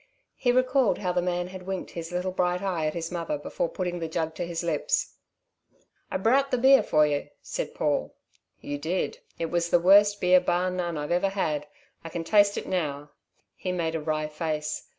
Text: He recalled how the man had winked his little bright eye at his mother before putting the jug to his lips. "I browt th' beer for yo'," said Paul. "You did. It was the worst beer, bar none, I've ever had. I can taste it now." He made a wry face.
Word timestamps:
He 0.35 0.51
recalled 0.51 0.97
how 0.97 1.11
the 1.11 1.21
man 1.21 1.49
had 1.49 1.67
winked 1.67 1.91
his 1.91 2.11
little 2.11 2.31
bright 2.31 2.63
eye 2.63 2.87
at 2.87 2.95
his 2.95 3.11
mother 3.11 3.37
before 3.37 3.69
putting 3.69 3.99
the 3.99 4.07
jug 4.07 4.33
to 4.33 4.47
his 4.47 4.63
lips. 4.63 5.13
"I 6.09 6.17
browt 6.17 6.49
th' 6.49 6.59
beer 6.59 6.81
for 6.81 7.05
yo'," 7.05 7.27
said 7.43 7.75
Paul. 7.75 8.15
"You 8.59 8.79
did. 8.79 9.19
It 9.37 9.51
was 9.51 9.69
the 9.69 9.77
worst 9.77 10.19
beer, 10.19 10.39
bar 10.41 10.71
none, 10.71 10.97
I've 10.97 11.11
ever 11.11 11.29
had. 11.29 11.67
I 12.03 12.09
can 12.09 12.23
taste 12.23 12.57
it 12.57 12.65
now." 12.65 13.11
He 13.55 13.71
made 13.71 13.93
a 13.93 14.01
wry 14.01 14.25
face. 14.27 14.89